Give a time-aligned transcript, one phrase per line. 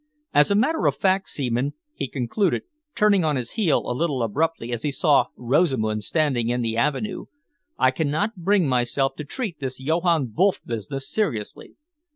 [0.33, 2.63] As a matter of fact, Seaman," he concluded,
[2.95, 7.25] turning on his heel a little abruptly as he saw Rosamund standing in the avenue,
[7.77, 11.75] "I cannot bring myself to treat this Johann Wolff business seriously.